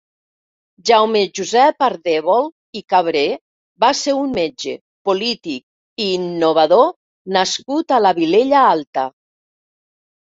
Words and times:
Jaume 0.89 1.19
Josep 1.39 1.83
Ardèvol 1.87 2.47
i 2.79 2.83
Cabrer 2.93 3.25
va 3.85 3.91
ser 4.01 4.15
un 4.21 4.33
metge, 4.39 4.75
polític 5.11 6.05
i 6.07 6.11
innovador 6.17 6.91
nascut 7.39 7.99
a 7.99 8.05
la 8.09 8.17
Vilella 8.23 8.65
Alta. 8.75 9.09